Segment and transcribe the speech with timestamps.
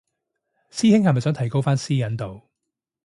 [0.71, 2.49] 師兄係咪想提高返私隱度